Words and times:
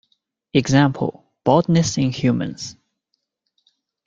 Example: 0.55 1.31
baldness 1.43 1.95
in 1.99 2.11
humans. 2.11 2.75